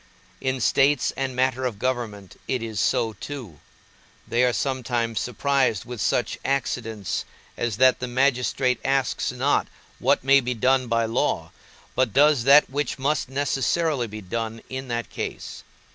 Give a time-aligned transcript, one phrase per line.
[0.41, 3.59] In states and matter of government it is so too;
[4.27, 7.23] they are sometimes surprised with such accidents,
[7.55, 9.67] as that the magistrate asks not
[9.99, 11.51] what may be done by law,
[11.93, 15.63] but does that which must necessarily be done in that case.